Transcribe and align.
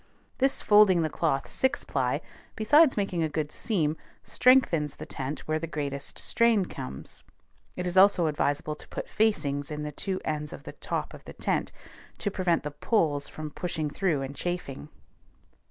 This 0.39 0.63
folding 0.63 1.03
the 1.03 1.11
cloth 1.11 1.51
six 1.51 1.83
ply, 1.83 2.21
besides 2.55 2.97
making 2.97 3.21
a 3.21 3.29
good 3.29 3.51
seam, 3.51 3.97
strengthens 4.23 4.95
the 4.95 5.05
tent 5.05 5.41
where 5.47 5.59
the 5.59 5.67
greatest 5.67 6.17
strain 6.17 6.65
comes. 6.65 7.23
It 7.75 7.85
is 7.85 7.95
also 7.97 8.25
advisable 8.25 8.73
to 8.77 8.87
put 8.87 9.07
facings 9.07 9.69
in 9.69 9.83
the 9.83 9.91
two 9.91 10.19
ends 10.25 10.53
of 10.53 10.63
the 10.63 10.71
top 10.73 11.13
of 11.13 11.23
the 11.25 11.33
tent, 11.33 11.71
to 12.17 12.31
prevent 12.31 12.63
the 12.63 12.71
poles 12.71 13.27
from 13.27 13.51
pushing 13.51 13.91
through 13.91 14.23
and 14.23 14.35
chafing. 14.35 14.89